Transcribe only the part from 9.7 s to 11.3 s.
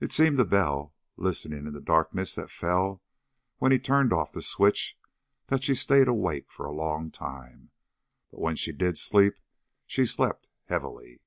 she slept heavily.